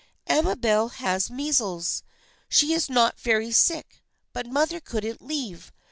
[0.27, 2.01] "Amabel has measles.
[2.49, 4.01] She's not very sick,
[4.33, 5.71] but mother couldn't leave.